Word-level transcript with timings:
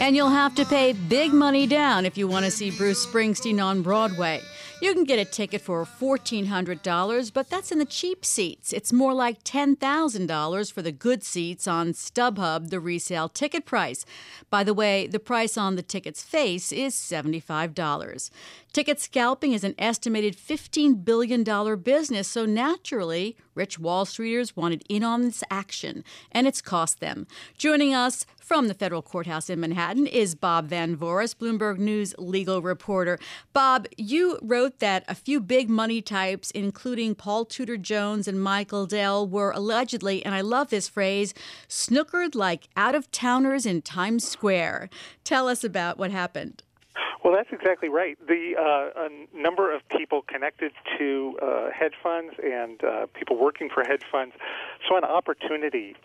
And 0.00 0.16
you'll 0.16 0.30
have 0.30 0.54
to 0.54 0.64
pay 0.64 0.94
big 0.94 1.30
money 1.30 1.66
down 1.66 2.06
if 2.06 2.16
you 2.16 2.26
want 2.26 2.46
to 2.46 2.50
see 2.50 2.70
Bruce 2.70 3.04
Springsteen 3.04 3.62
on 3.62 3.82
Broadway. 3.82 4.40
You 4.80 4.94
can 4.94 5.04
get 5.04 5.18
a 5.18 5.26
ticket 5.26 5.60
for 5.60 5.84
$1,400, 5.84 7.32
but 7.34 7.50
that's 7.50 7.70
in 7.70 7.78
the 7.78 7.84
cheap 7.84 8.24
seats. 8.24 8.72
It's 8.72 8.94
more 8.94 9.12
like 9.12 9.44
$10,000 9.44 10.72
for 10.72 10.80
the 10.80 10.90
good 10.90 11.22
seats 11.22 11.68
on 11.68 11.92
StubHub, 11.92 12.70
the 12.70 12.80
resale 12.80 13.28
ticket 13.28 13.66
price. 13.66 14.06
By 14.48 14.64
the 14.64 14.72
way, 14.72 15.06
the 15.06 15.20
price 15.20 15.58
on 15.58 15.76
the 15.76 15.82
ticket's 15.82 16.22
face 16.22 16.72
is 16.72 16.94
$75. 16.94 18.30
Ticket 18.72 19.00
scalping 19.00 19.52
is 19.52 19.64
an 19.64 19.74
estimated 19.78 20.34
$15 20.34 21.04
billion 21.04 21.44
business, 21.82 22.26
so 22.26 22.46
naturally, 22.46 23.36
rich 23.60 23.78
Wall 23.78 24.06
Streeters 24.06 24.56
wanted 24.56 24.82
in 24.88 25.04
on 25.04 25.20
this 25.20 25.44
action, 25.50 26.02
and 26.32 26.46
it's 26.46 26.62
cost 26.62 26.98
them. 27.00 27.26
Joining 27.58 27.92
us 27.94 28.24
from 28.38 28.68
the 28.68 28.74
federal 28.74 29.02
courthouse 29.02 29.50
in 29.50 29.60
Manhattan 29.60 30.06
is 30.06 30.34
Bob 30.34 30.68
Van 30.68 30.96
Voris, 30.96 31.34
Bloomberg 31.34 31.76
News 31.76 32.14
legal 32.16 32.62
reporter. 32.62 33.18
Bob, 33.52 33.86
you 33.98 34.38
wrote 34.40 34.78
that 34.78 35.04
a 35.08 35.14
few 35.14 35.40
big 35.40 35.68
money 35.68 36.00
types, 36.00 36.50
including 36.52 37.14
Paul 37.14 37.44
Tudor 37.44 37.76
Jones 37.76 38.26
and 38.26 38.42
Michael 38.42 38.86
Dell, 38.86 39.28
were 39.28 39.50
allegedly, 39.50 40.24
and 40.24 40.34
I 40.34 40.40
love 40.40 40.70
this 40.70 40.88
phrase, 40.88 41.34
snookered 41.68 42.34
like 42.34 42.70
out 42.78 42.94
of 42.94 43.10
towners 43.10 43.66
in 43.66 43.82
Times 43.82 44.26
Square. 44.26 44.88
Tell 45.22 45.48
us 45.48 45.62
about 45.62 45.98
what 45.98 46.10
happened. 46.10 46.62
Well, 47.22 47.34
that's 47.34 47.50
exactly 47.52 47.88
right. 47.88 48.16
The 48.26 48.54
uh, 48.58 49.08
a 49.08 49.36
number 49.36 49.74
of 49.74 49.86
people 49.88 50.22
connected 50.22 50.72
to 50.98 51.38
uh, 51.42 51.68
hedge 51.70 51.94
funds 52.02 52.34
and 52.42 52.82
uh, 52.82 53.06
people 53.12 53.36
working 53.38 53.68
for 53.68 53.84
hedge 53.84 54.04
funds 54.10 54.34
saw 54.88 54.96
an 54.96 55.04
opportunity 55.04 55.96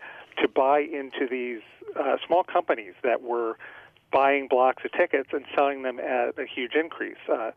to 0.42 0.48
buy 0.50 0.80
into 0.80 1.28
these 1.30 1.62
uh, 1.98 2.18
small 2.28 2.44
companies 2.44 2.94
that 3.04 3.22
were 3.22 3.58
buying 4.12 4.48
blocks 4.48 4.84
of 4.86 4.92
tickets 4.92 5.30
and 5.32 5.46
selling 5.56 5.84
them 5.84 6.00
at 6.00 6.38
a 6.38 6.46
huge 6.46 6.74
increase. 6.76 7.18
Uh, 7.32 7.52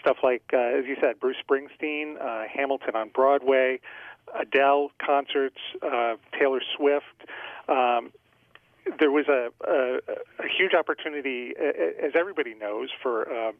stuff 0.00 0.18
like, 0.22 0.42
uh, 0.52 0.58
as 0.58 0.84
you 0.84 0.96
said, 1.00 1.18
Bruce 1.20 1.36
Springsteen, 1.48 2.20
uh, 2.20 2.44
Hamilton 2.52 2.94
on 2.94 3.10
Broadway, 3.10 3.80
Adele 4.38 4.90
concerts, 5.04 5.58
uh, 5.82 6.14
Taylor 6.38 6.60
Swift. 6.76 7.04
Um, 7.68 8.12
there 8.98 9.10
was 9.10 9.26
a, 9.28 9.50
a, 9.66 9.98
a 10.38 10.48
huge 10.56 10.74
opportunity, 10.74 11.54
as 11.58 12.12
everybody 12.14 12.54
knows, 12.54 12.90
for 13.02 13.30
um, 13.32 13.54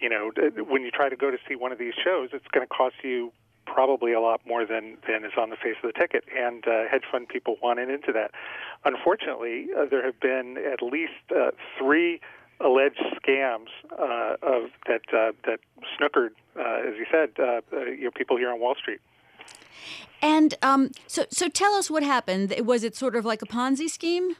you 0.00 0.08
know 0.08 0.30
when 0.68 0.82
you 0.82 0.90
try 0.90 1.08
to 1.08 1.16
go 1.16 1.30
to 1.30 1.38
see 1.48 1.54
one 1.54 1.72
of 1.72 1.78
these 1.78 1.94
shows, 1.94 2.30
it's 2.32 2.46
going 2.52 2.66
to 2.66 2.74
cost 2.74 2.96
you 3.02 3.32
probably 3.66 4.12
a 4.12 4.20
lot 4.20 4.40
more 4.46 4.64
than 4.64 4.96
than 5.06 5.24
is 5.24 5.32
on 5.38 5.50
the 5.50 5.56
face 5.56 5.76
of 5.82 5.92
the 5.92 5.98
ticket, 5.98 6.24
and 6.34 6.66
uh, 6.66 6.88
hedge 6.90 7.04
fund 7.10 7.28
people 7.28 7.56
wanted 7.62 7.90
into 7.90 8.12
that. 8.12 8.30
Unfortunately, 8.84 9.66
uh, 9.76 9.84
there 9.90 10.04
have 10.04 10.18
been 10.20 10.56
at 10.58 10.82
least 10.82 11.12
uh, 11.34 11.50
three 11.78 12.20
alleged 12.60 13.02
scams 13.20 13.68
uh, 13.92 14.36
of 14.42 14.70
that 14.86 15.02
uh, 15.12 15.32
that 15.44 15.60
snookered, 15.98 16.30
uh, 16.58 16.88
as 16.88 16.94
you 16.96 17.06
said, 17.10 17.30
uh, 17.38 17.60
uh, 17.72 17.84
you 17.84 18.04
know, 18.04 18.10
people 18.10 18.36
here 18.36 18.50
on 18.50 18.60
Wall 18.60 18.74
Street. 18.74 19.00
And 20.22 20.54
um, 20.62 20.90
so, 21.06 21.26
so 21.30 21.48
tell 21.48 21.74
us 21.74 21.90
what 21.90 22.02
happened. 22.02 22.54
Was 22.64 22.82
it 22.82 22.96
sort 22.96 23.14
of 23.14 23.24
like 23.24 23.42
a 23.42 23.46
Ponzi 23.46 23.88
scheme? 23.88 24.36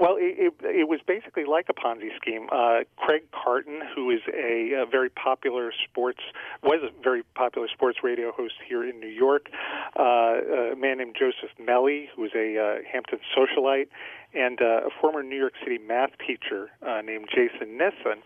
Well, 0.00 0.16
it, 0.16 0.54
it, 0.62 0.64
it 0.64 0.88
was 0.88 1.00
basically 1.06 1.44
like 1.44 1.66
a 1.68 1.74
Ponzi 1.74 2.08
scheme. 2.16 2.48
Uh, 2.50 2.84
Craig 2.96 3.24
Carton, 3.32 3.82
who 3.94 4.10
is 4.10 4.20
a, 4.32 4.72
a 4.72 4.86
very 4.86 5.10
popular 5.10 5.74
sports, 5.84 6.20
was 6.62 6.80
a 6.82 7.02
very 7.02 7.22
popular 7.34 7.68
sports 7.68 7.98
radio 8.02 8.32
host 8.32 8.54
here 8.66 8.82
in 8.82 8.98
New 8.98 9.08
York, 9.12 9.50
uh, 9.98 10.72
a 10.72 10.74
man 10.74 10.96
named 10.98 11.16
Joseph 11.18 11.50
Meli, 11.62 12.08
who 12.16 12.22
was 12.22 12.30
a 12.34 12.56
uh, 12.56 12.82
Hampton 12.90 13.18
socialite, 13.36 13.88
and 14.32 14.62
uh, 14.62 14.86
a 14.86 14.90
former 15.02 15.22
New 15.22 15.36
York 15.36 15.52
City 15.62 15.76
math 15.76 16.12
teacher 16.26 16.70
uh, 16.80 17.02
named 17.02 17.28
Jason 17.28 17.76
Nissen, 17.76 18.22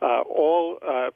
uh, 0.00 0.22
all 0.22 0.78
uh, 0.80 1.10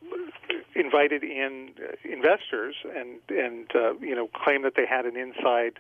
invited 0.75 1.25
in 1.25 1.71
investors 2.05 2.75
and 2.95 3.19
and 3.31 3.71
uh, 3.75 3.95
you 4.01 4.15
know 4.15 4.29
claimed 4.45 4.67
that 4.67 4.75
they 4.77 4.87
had 4.87 5.07
an 5.07 5.17
inside 5.17 5.79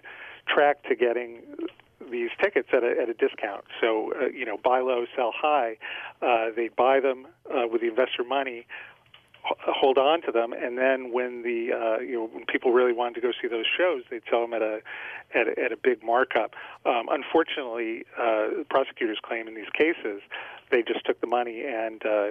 track 0.48 0.82
to 0.84 0.94
getting 0.94 1.42
these 2.12 2.30
tickets 2.40 2.68
at 2.72 2.84
a, 2.84 2.94
at 3.02 3.08
a 3.08 3.14
discount. 3.14 3.64
So, 3.80 4.12
uh, 4.14 4.26
you 4.26 4.44
know, 4.44 4.56
buy 4.56 4.80
low, 4.80 5.06
sell 5.16 5.32
high. 5.34 5.76
Uh, 6.20 6.50
they 6.54 6.68
buy 6.68 7.00
them 7.00 7.26
uh, 7.50 7.66
with 7.66 7.80
the 7.80 7.88
investor 7.88 8.22
money, 8.22 8.66
hold 9.42 9.98
on 9.98 10.22
to 10.22 10.32
them, 10.32 10.52
and 10.52 10.78
then 10.78 11.12
when 11.12 11.42
the 11.42 11.72
uh, 11.72 12.00
you 12.00 12.14
know 12.14 12.26
when 12.32 12.44
people 12.46 12.72
really 12.72 12.92
wanted 12.92 13.14
to 13.14 13.20
go 13.20 13.32
see 13.40 13.48
those 13.48 13.66
shows, 13.66 14.02
they'd 14.10 14.22
sell 14.30 14.42
them 14.42 14.54
at 14.54 14.62
a 14.62 14.80
at 15.34 15.48
a, 15.48 15.64
at 15.64 15.72
a 15.72 15.76
big 15.76 16.02
markup. 16.04 16.54
Um, 16.86 17.08
unfortunately, 17.10 18.04
uh, 18.18 18.62
prosecutors 18.70 19.18
claim 19.22 19.48
in 19.48 19.54
these 19.54 19.70
cases 19.76 20.22
they 20.72 20.82
just 20.82 21.06
took 21.06 21.20
the 21.20 21.26
money 21.26 21.62
and 21.64 22.04
uh, 22.04 22.26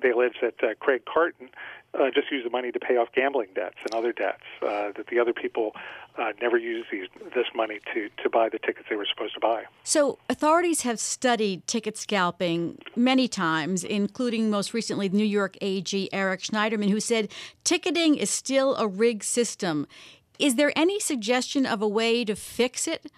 they 0.00 0.10
allege 0.10 0.36
that 0.40 0.54
uh, 0.62 0.74
Craig 0.80 1.02
Carton 1.04 1.50
uh, 1.92 2.10
just 2.14 2.30
used 2.30 2.46
the 2.46 2.50
money 2.50 2.72
to 2.72 2.80
pay 2.80 2.96
off 2.96 3.08
gambling 3.14 3.48
debts 3.54 3.76
and 3.84 3.94
other 3.94 4.12
debts. 4.12 4.42
Uh, 4.62 4.92
that 4.96 5.08
the 5.10 5.18
other 5.18 5.32
people 5.32 5.72
uh, 6.16 6.32
never 6.40 6.56
used 6.56 6.88
these, 6.90 7.08
this 7.34 7.46
money 7.54 7.80
to, 7.92 8.08
to 8.22 8.30
buy 8.30 8.48
the 8.48 8.58
tickets 8.58 8.86
they 8.88 8.96
were 8.96 9.06
supposed 9.06 9.34
to 9.34 9.40
buy. 9.40 9.64
So, 9.82 10.18
authorities 10.28 10.82
have 10.82 10.98
studied 11.00 11.66
ticket 11.66 11.98
scalping 11.98 12.78
many 12.96 13.28
times, 13.28 13.84
including 13.84 14.50
most 14.50 14.72
recently 14.72 15.08
New 15.08 15.24
York 15.24 15.56
AG 15.60 16.08
Eric 16.12 16.40
Schneiderman, 16.40 16.90
who 16.90 17.00
said 17.00 17.30
ticketing 17.64 18.14
is 18.14 18.30
still 18.30 18.76
a 18.76 18.86
rigged 18.86 19.24
system. 19.24 19.86
Is 20.38 20.54
there 20.54 20.72
any 20.76 20.98
suggestion 20.98 21.66
of 21.66 21.82
a 21.82 21.88
way 21.88 22.24
to 22.24 22.34
fix 22.34 22.88
it? 22.88 23.10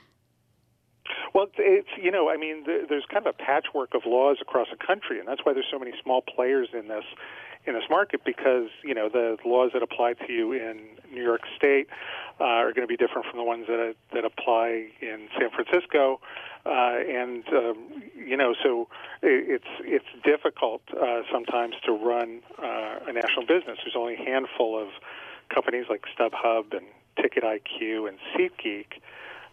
Well, 1.36 1.48
it's 1.58 1.91
you 2.02 2.10
know, 2.10 2.30
I 2.30 2.38
mean, 2.38 2.64
there's 2.64 3.04
kind 3.12 3.26
of 3.26 3.26
a 3.26 3.36
patchwork 3.36 3.92
of 3.92 4.06
laws 4.06 4.38
across 4.41 4.69
the 4.70 4.78
country, 4.82 5.19
and 5.19 5.28
that's 5.28 5.44
why 5.44 5.52
there's 5.52 5.69
so 5.70 5.78
many 5.78 5.92
small 6.02 6.22
players 6.22 6.69
in 6.72 6.88
this 6.88 7.04
in 7.66 7.74
this 7.74 7.82
market 7.91 8.22
because 8.24 8.70
you 8.82 8.94
know 8.94 9.10
the 9.10 9.36
laws 9.44 9.72
that 9.74 9.82
apply 9.82 10.14
to 10.14 10.32
you 10.32 10.52
in 10.52 10.80
New 11.12 11.22
York 11.22 11.42
State 11.54 11.88
uh, 12.41 12.44
are 12.44 12.72
going 12.72 12.88
to 12.88 12.91
be 12.91 12.97
different 12.97 13.26
from 13.26 13.36
the 13.36 13.44
ones 13.44 13.66
that 13.66 13.97
that 14.14 14.24
apply 14.24 14.86
in 15.02 15.28
San 15.38 15.50
Francisco, 15.50 16.22
uh, 16.64 16.70
and 17.06 17.44
um, 17.48 18.03
you 18.16 18.38
know 18.38 18.54
so 18.62 18.88
it's 19.20 19.68
it's 19.80 20.08
difficult 20.24 20.80
uh, 20.98 21.20
sometimes 21.30 21.74
to 21.84 21.92
run 21.92 22.41
uh, 22.58 23.08
a 23.08 23.12
national 23.12 23.44
business. 23.44 23.76
There's 23.84 23.94
only 23.94 24.14
a 24.14 24.24
handful 24.24 24.80
of 24.80 24.88
companies 25.53 25.84
like 25.91 26.04
StubHub 26.18 26.74
and 26.74 26.86
Ticket 27.20 27.44
IQ 27.44 28.08
and 28.08 28.16
SeatGeek 28.34 29.03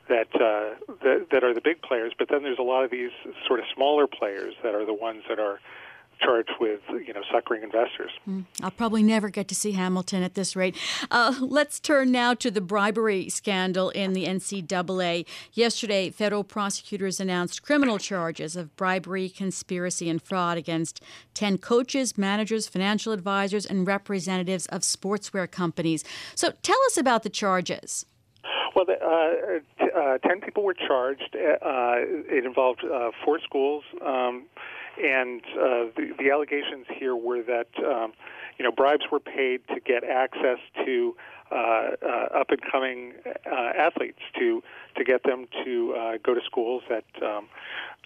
that, 0.10 0.28
uh, 0.36 0.94
that 1.04 1.28
that 1.32 1.44
are 1.44 1.54
the 1.54 1.62
big 1.62 1.82
players, 1.82 2.14
but 2.18 2.28
then 2.30 2.44
there's 2.44 2.60
a 2.60 2.64
lot 2.64 2.84
of 2.84 2.92
these 2.92 3.12
sort 3.48 3.60
of 3.60 3.66
smaller 3.74 4.08
players 4.08 4.54
that 4.64 4.76
are 4.76 4.86
the 4.86 4.94
ones 4.94 5.24
that 5.30 5.40
are 5.40 5.60
charged 6.20 6.52
with 6.60 6.82
you 6.90 7.14
know 7.14 7.22
suckering 7.32 7.64
investors. 7.64 8.12
Mm, 8.28 8.46
I'll 8.62 8.72
probably 8.72 9.04
never 9.04 9.30
get 9.30 9.48
to 9.50 9.56
see 9.56 9.74
Hamilton 9.74 10.24
at 10.24 10.36
this 10.36 10.56
rate. 10.56 10.76
Uh, 11.12 11.36
let's 11.42 11.80
turn 11.80 12.12
now 12.12 12.34
to 12.36 12.52
the 12.52 12.62
bribery 12.62 13.30
scandal 13.30 13.90
in 13.92 14.14
the 14.14 14.26
NCAA. 14.26 15.26
Yesterday, 15.54 16.10
federal 16.10 16.44
prosecutors 16.44 17.20
announced 17.20 17.64
criminal 17.64 17.98
charges 17.98 18.56
of 18.56 18.76
bribery, 18.76 19.30
conspiracy, 19.30 20.10
and 20.10 20.22
fraud 20.22 20.58
against 20.58 21.02
ten 21.34 21.58
coaches, 21.58 22.18
managers, 22.18 22.68
financial 22.68 23.14
advisors, 23.14 23.66
and 23.66 23.88
representatives 23.88 24.66
of 24.68 24.82
sportswear 24.82 25.50
companies. 25.50 26.04
So, 26.36 26.54
tell 26.62 26.80
us 26.88 26.98
about 26.98 27.24
the 27.24 27.30
charges. 27.30 28.06
Well, 28.76 28.86
uh, 28.90 29.60
t- 29.80 29.92
uh, 29.96 30.18
ten 30.20 30.42
people 30.42 30.64
were 30.64 30.74
charged. 30.74 31.36
Uh, 31.36 31.96
it 32.30 32.46
involved 32.46 32.84
uh, 32.84 33.12
four 33.24 33.40
schools. 33.40 33.84
Um, 34.06 34.46
and 35.02 35.42
uh, 35.56 35.90
the, 35.96 36.14
the 36.20 36.32
allegations 36.32 36.86
here 36.90 37.16
were 37.16 37.42
that 37.44 37.68
um, 37.84 38.14
you 38.58 38.66
know 38.66 38.72
bribes 38.72 39.04
were 39.12 39.20
paid 39.20 39.62
to 39.70 39.80
get 39.80 40.04
access 40.04 40.60
to 40.86 41.16
uh, 41.52 41.92
uh, 42.02 42.40
up 42.40 42.50
and 42.50 42.62
coming 42.62 43.14
uh, 43.46 43.72
athletes 43.76 44.20
to 44.38 44.62
to 44.96 45.04
get 45.04 45.24
them 45.24 45.48
to 45.64 45.96
uh, 45.96 46.18
go 46.24 46.34
to 46.34 46.42
schools 46.46 46.84
that 46.90 47.06
um, 47.24 47.48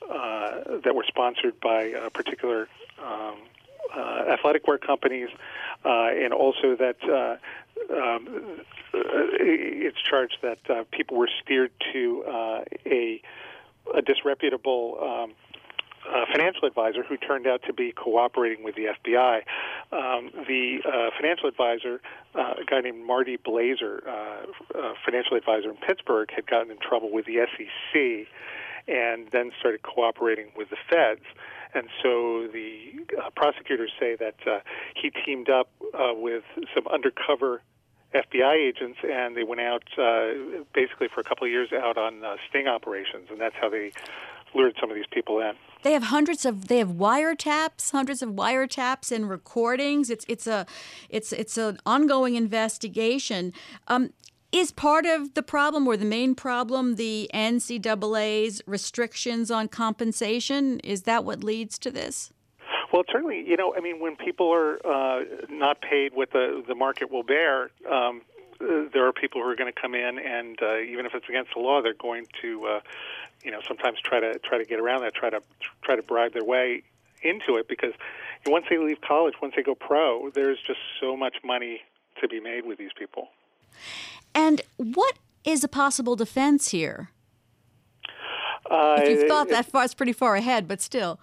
uh, 0.09 0.79
that 0.83 0.95
were 0.95 1.05
sponsored 1.07 1.59
by 1.59 1.91
uh, 1.93 2.09
particular 2.09 2.67
um, 3.03 3.05
uh, 3.05 3.35
athletic 3.95 4.67
wear 4.67 4.77
companies, 4.77 5.29
uh, 5.85 6.07
and 6.09 6.33
also 6.33 6.75
that. 6.75 6.97
Uh, 7.03 7.37
um, 7.93 8.61
it's 8.93 10.01
charged 10.01 10.37
that 10.41 10.57
uh, 10.69 10.83
people 10.91 11.17
were 11.17 11.29
steered 11.43 11.71
to 11.93 12.23
uh, 12.27 12.61
a, 12.85 13.21
a 13.93 14.01
disreputable 14.01 14.97
um, 15.01 15.33
uh, 16.09 16.25
financial 16.31 16.65
advisor 16.67 17.03
who 17.03 17.17
turned 17.17 17.47
out 17.47 17.61
to 17.67 17.73
be 17.73 17.91
cooperating 17.91 18.63
with 18.63 18.75
the 18.75 18.85
FBI. 18.85 19.41
Um, 19.89 20.31
the 20.47 20.79
uh, 20.85 21.11
financial 21.15 21.47
advisor, 21.47 22.01
uh, 22.35 22.55
a 22.61 22.65
guy 22.65 22.81
named 22.81 23.05
Marty 23.05 23.37
Blazer, 23.37 24.03
uh, 24.05 24.77
a 24.77 24.93
financial 25.05 25.37
advisor 25.37 25.69
in 25.69 25.77
Pittsburgh, 25.77 26.29
had 26.35 26.45
gotten 26.45 26.71
in 26.71 26.77
trouble 26.77 27.11
with 27.11 27.25
the 27.25 27.37
SEC 27.55 28.27
and 28.87 29.27
then 29.31 29.51
started 29.59 29.83
cooperating 29.83 30.51
with 30.55 30.69
the 30.69 30.77
feds. 30.89 31.25
And 31.73 31.87
so 32.01 32.47
the 32.47 33.05
uh, 33.17 33.29
prosecutors 33.35 33.91
say 33.99 34.15
that 34.15 34.35
uh, 34.45 34.59
he 34.95 35.11
teamed 35.25 35.49
up 35.49 35.69
uh, 35.93 36.13
with 36.13 36.43
some 36.73 36.87
undercover 36.87 37.61
FBI 38.13 38.55
agents, 38.55 38.99
and 39.03 39.35
they 39.35 39.43
went 39.43 39.61
out 39.61 39.83
uh, 39.97 40.63
basically 40.73 41.07
for 41.13 41.19
a 41.19 41.23
couple 41.23 41.45
of 41.45 41.51
years 41.51 41.69
out 41.73 41.97
on 41.97 42.23
uh, 42.23 42.35
sting 42.49 42.67
operations, 42.67 43.27
and 43.29 43.39
that's 43.39 43.55
how 43.59 43.69
they 43.69 43.91
lured 44.55 44.75
some 44.79 44.89
of 44.89 44.95
these 44.95 45.07
people 45.11 45.39
in. 45.39 45.53
They 45.83 45.93
have 45.93 46.03
hundreds 46.03 46.45
of 46.45 46.67
they 46.67 46.79
have 46.79 46.89
wiretaps, 46.89 47.91
hundreds 47.91 48.21
of 48.21 48.31
wiretaps 48.31 49.11
and 49.11 49.29
recordings. 49.29 50.09
It's 50.09 50.25
it's 50.27 50.47
a 50.47 50.65
it's 51.09 51.31
it's 51.31 51.57
an 51.57 51.79
ongoing 51.85 52.35
investigation. 52.35 53.53
Um, 53.87 54.11
is 54.51 54.71
part 54.71 55.05
of 55.05 55.33
the 55.33 55.43
problem 55.43 55.87
or 55.87 55.97
the 55.97 56.05
main 56.05 56.33
problem 56.33 56.95
the 56.95 57.29
NCAA's 57.33 58.61
restrictions 58.65 59.51
on 59.51 59.67
compensation? 59.67 60.79
Is 60.79 61.03
that 61.03 61.25
what 61.25 61.43
leads 61.43 61.77
to 61.79 61.91
this? 61.91 62.31
Well, 62.93 63.03
certainly, 63.11 63.43
you 63.45 63.57
know, 63.57 63.73
I 63.75 63.81
mean, 63.81 63.99
when 63.99 64.15
people 64.15 64.53
are 64.53 64.79
uh, 64.85 65.23
not 65.49 65.81
paid 65.81 66.13
what 66.13 66.31
the 66.31 66.63
the 66.65 66.75
market 66.75 67.11
will 67.11 67.23
bear, 67.23 67.71
um, 67.91 68.21
there 68.93 69.07
are 69.07 69.13
people 69.13 69.41
who 69.41 69.47
are 69.47 69.55
going 69.55 69.71
to 69.71 69.79
come 69.79 69.95
in, 69.95 70.19
and 70.19 70.57
uh, 70.61 70.79
even 70.79 71.05
if 71.05 71.13
it's 71.13 71.27
against 71.29 71.53
the 71.55 71.59
law, 71.61 71.81
they're 71.81 71.93
going 71.93 72.25
to, 72.41 72.65
uh, 72.65 72.79
you 73.43 73.51
know, 73.51 73.59
sometimes 73.67 73.99
try 74.03 74.19
to 74.19 74.39
try 74.39 74.57
to 74.57 74.65
get 74.65 74.79
around 74.79 75.01
that, 75.01 75.13
try 75.13 75.29
to 75.29 75.41
try 75.83 75.95
to 75.95 76.03
bribe 76.03 76.33
their 76.33 76.43
way 76.43 76.83
into 77.21 77.55
it 77.57 77.67
because 77.67 77.93
once 78.45 78.65
they 78.69 78.77
leave 78.77 79.01
college, 79.01 79.35
once 79.41 79.53
they 79.55 79.63
go 79.63 79.75
pro, 79.75 80.29
there's 80.31 80.59
just 80.65 80.79
so 80.99 81.17
much 81.17 81.37
money 81.43 81.81
to 82.21 82.27
be 82.27 82.39
made 82.39 82.65
with 82.65 82.77
these 82.77 82.91
people. 82.97 83.29
And 84.33 84.61
what 84.77 85.17
is 85.43 85.63
a 85.63 85.67
possible 85.67 86.15
defense 86.15 86.69
here? 86.69 87.09
Uh, 88.69 88.97
if 88.99 89.09
you've 89.09 89.27
thought 89.27 89.49
that 89.49 89.65
far, 89.65 89.83
it's 89.83 89.93
pretty 89.93 90.13
far 90.13 90.35
ahead, 90.35 90.67
but 90.67 90.81
still. 90.81 91.19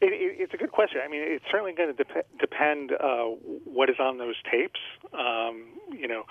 It, 0.00 0.12
it, 0.12 0.36
it's 0.40 0.54
a 0.54 0.56
good 0.56 0.72
question. 0.72 1.00
I 1.04 1.08
mean, 1.08 1.20
it's 1.22 1.44
certainly 1.50 1.72
going 1.72 1.94
to 1.94 2.04
dep- 2.04 2.26
depend 2.38 2.92
uh, 2.92 3.24
what 3.64 3.90
is 3.90 3.96
on 3.98 4.18
those 4.18 4.36
tapes. 4.50 4.80
Um, 5.12 5.64
you 5.92 6.08
know, 6.08 6.24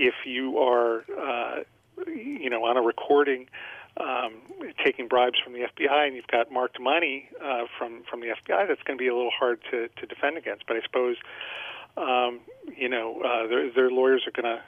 if 0.00 0.14
you 0.24 0.58
are, 0.58 1.04
uh, 1.20 1.56
you 2.06 2.48
know, 2.48 2.64
on 2.64 2.78
a 2.78 2.80
recording 2.80 3.46
um, 3.98 4.40
taking 4.82 5.08
bribes 5.08 5.38
from 5.44 5.52
the 5.52 5.60
FBI 5.60 6.06
and 6.06 6.16
you've 6.16 6.26
got 6.26 6.50
marked 6.50 6.80
money 6.80 7.28
uh, 7.42 7.64
from 7.78 8.02
from 8.10 8.20
the 8.20 8.28
FBI, 8.28 8.66
that's 8.66 8.82
going 8.82 8.98
to 8.98 9.02
be 9.02 9.08
a 9.08 9.14
little 9.14 9.32
hard 9.38 9.60
to, 9.70 9.88
to 9.88 10.06
defend 10.06 10.38
against. 10.38 10.66
But 10.66 10.78
I 10.78 10.80
suppose, 10.82 11.16
um, 11.96 12.40
you 12.76 12.88
know, 12.88 13.20
uh, 13.20 13.46
their, 13.46 13.70
their 13.70 13.90
lawyers 13.90 14.22
are 14.26 14.30
going 14.30 14.56
to 14.56 14.62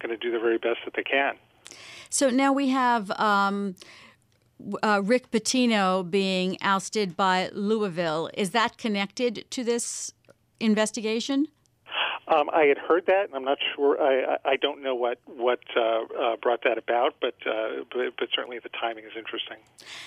going 0.00 0.10
to 0.10 0.16
do 0.16 0.30
the 0.30 0.38
very 0.38 0.58
best 0.58 0.80
that 0.84 0.94
they 0.94 1.02
can. 1.02 1.36
So 2.10 2.30
now 2.30 2.52
we 2.52 2.68
have. 2.68 3.10
Um, 3.12 3.74
uh, 4.82 5.00
Rick 5.04 5.30
Pitino 5.30 6.02
being 6.02 6.58
ousted 6.60 7.16
by 7.16 7.48
Louisville. 7.52 8.28
Is 8.34 8.50
that 8.50 8.76
connected 8.76 9.48
to 9.52 9.62
this 9.62 10.12
investigation? 10.58 11.46
Um, 12.30 12.50
I 12.52 12.64
had 12.64 12.78
heard 12.78 13.06
that, 13.06 13.26
and 13.26 13.34
I'm 13.34 13.44
not 13.44 13.58
sure. 13.74 14.00
I, 14.00 14.36
I 14.44 14.56
don't 14.56 14.82
know 14.82 14.94
what 14.94 15.18
what 15.26 15.60
uh, 15.76 16.02
uh, 16.02 16.36
brought 16.42 16.62
that 16.64 16.76
about, 16.76 17.14
but, 17.20 17.34
uh, 17.46 17.84
but 17.90 18.16
but 18.18 18.28
certainly 18.34 18.58
the 18.58 18.68
timing 18.68 19.04
is 19.04 19.12
interesting. 19.16 19.56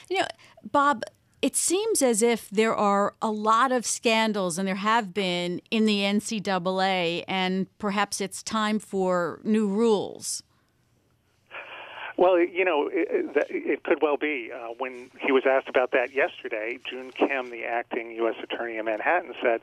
You 0.10 0.20
know, 0.20 0.28
Bob. 0.72 1.04
It 1.42 1.56
seems 1.56 2.04
as 2.04 2.22
if 2.22 2.52
there 2.52 2.76
are 2.76 3.16
a 3.20 3.32
lot 3.32 3.72
of 3.72 3.84
scandals, 3.84 4.60
and 4.60 4.68
there 4.68 4.76
have 4.76 5.12
been 5.12 5.60
in 5.72 5.88
the 5.88 6.02
NCAA, 6.02 7.24
and 7.28 7.66
perhaps 7.80 8.22
it's 8.22 8.44
time 8.44 8.78
for 8.78 9.40
new 9.44 9.68
rules. 9.68 10.44
Well, 12.22 12.40
you 12.40 12.64
know, 12.64 12.88
it, 12.88 13.48
it 13.50 13.84
could 13.84 14.04
well 14.04 14.16
be. 14.16 14.52
Uh, 14.54 14.76
when 14.78 15.10
he 15.20 15.32
was 15.32 15.42
asked 15.50 15.68
about 15.68 15.90
that 15.94 16.14
yesterday, 16.14 16.78
June 16.88 17.10
Kim, 17.10 17.50
the 17.50 17.66
acting 17.66 18.12
U.S. 18.12 18.36
Attorney 18.44 18.78
in 18.78 18.86
Manhattan, 18.86 19.34
said, 19.42 19.62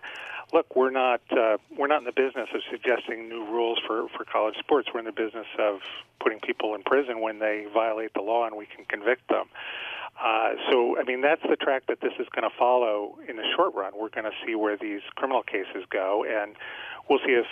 "Look, 0.52 0.74
we're 0.74 0.90
not 0.90 1.20
uh, 1.30 1.58
we're 1.76 1.86
not 1.86 2.00
in 2.00 2.04
the 2.04 2.10
business 2.10 2.48
of 2.52 2.62
suggesting 2.68 3.28
new 3.28 3.44
rules 3.44 3.78
for 3.86 4.08
for 4.08 4.24
college 4.24 4.56
sports. 4.58 4.88
We're 4.92 4.98
in 4.98 5.06
the 5.06 5.12
business 5.12 5.46
of 5.56 5.82
putting 6.18 6.40
people 6.40 6.74
in 6.74 6.82
prison 6.82 7.20
when 7.20 7.38
they 7.38 7.66
violate 7.72 8.12
the 8.14 8.22
law, 8.22 8.44
and 8.44 8.56
we 8.56 8.66
can 8.66 8.84
convict 8.86 9.28
them." 9.28 9.46
Uh, 10.20 10.54
so, 10.68 10.98
I 10.98 11.04
mean, 11.04 11.20
that's 11.20 11.42
the 11.48 11.54
track 11.54 11.84
that 11.86 12.00
this 12.00 12.14
is 12.18 12.26
going 12.34 12.42
to 12.42 12.56
follow 12.58 13.20
in 13.28 13.36
the 13.36 13.44
short 13.54 13.72
run. 13.76 13.92
We're 13.96 14.08
going 14.08 14.24
to 14.24 14.36
see 14.44 14.56
where 14.56 14.76
these 14.76 15.02
criminal 15.14 15.44
cases 15.44 15.84
go, 15.90 16.24
and 16.28 16.56
we'll 17.08 17.20
see 17.20 17.34
if 17.34 17.46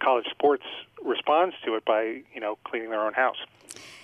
college 0.00 0.26
sports 0.28 0.64
responds 1.04 1.54
to 1.64 1.76
it 1.76 1.84
by, 1.84 2.22
you 2.34 2.40
know, 2.40 2.58
cleaning 2.64 2.90
their 2.90 3.06
own 3.06 3.14
house. 3.14 3.36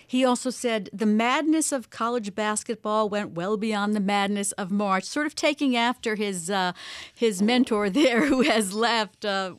He 0.07 0.25
also 0.25 0.51
said 0.51 0.89
the 0.93 1.07
madness 1.07 1.73
of 1.73 1.91
college 1.91 2.35
basketball 2.35 3.09
went 3.09 3.33
well 3.33 3.57
beyond 3.57 3.95
the 3.95 4.01
madness 4.01 4.53
of 4.53 4.71
March, 4.71 5.05
sort 5.05 5.27
of 5.27 5.35
taking 5.35 5.77
after 5.77 6.15
his 6.15 6.51
uh, 6.51 6.73
his 7.15 7.43
mentor 7.43 7.91
there, 8.01 8.27
who 8.27 8.43
has 8.43 8.73
left, 8.73 9.25
uh, 9.25 9.55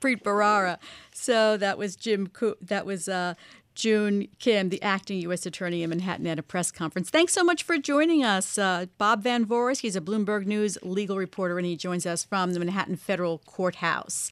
Preet 0.00 0.22
Bharara. 0.22 0.78
So 1.12 1.56
that 1.56 1.78
was 1.78 1.96
Jim. 1.96 2.28
Co- 2.28 2.56
that 2.60 2.86
was. 2.86 3.08
Uh, 3.08 3.34
June 3.76 4.28
Kim, 4.40 4.68
the 4.68 4.82
acting 4.82 5.20
U.S. 5.20 5.46
Attorney 5.46 5.82
in 5.82 5.88
Manhattan, 5.88 6.26
at 6.26 6.38
a 6.38 6.42
press 6.42 6.70
conference. 6.70 7.08
Thanks 7.08 7.32
so 7.32 7.42
much 7.42 7.62
for 7.62 7.78
joining 7.78 8.22
us. 8.22 8.58
Uh, 8.58 8.86
Bob 8.98 9.22
Van 9.22 9.46
Voris, 9.46 9.80
he's 9.80 9.96
a 9.96 10.02
Bloomberg 10.02 10.44
News 10.44 10.76
legal 10.82 11.16
reporter, 11.16 11.56
and 11.56 11.66
he 11.66 11.76
joins 11.76 12.04
us 12.04 12.22
from 12.22 12.52
the 12.52 12.58
Manhattan 12.58 12.96
Federal 12.96 13.38
Courthouse. 13.38 14.28